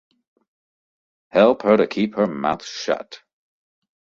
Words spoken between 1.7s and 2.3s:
to keep her